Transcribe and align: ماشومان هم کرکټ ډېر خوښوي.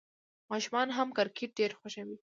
ماشومان 0.51 0.87
هم 0.97 1.07
کرکټ 1.17 1.49
ډېر 1.59 1.71
خوښوي. 1.79 2.17